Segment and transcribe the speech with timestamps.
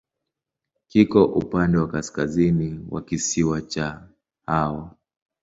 [0.87, 4.07] Kiko upande wa kaskazini wa kisiwa cha
[4.45, 4.95] Hao.